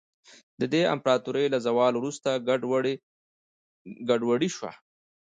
د 0.59 0.61
دې 0.73 0.81
امپراتورۍ 0.93 1.45
له 1.53 1.59
زوال 1.65 1.93
وروسته 1.97 2.29
ګډوډي 4.09 4.49
شوه. 4.55 4.71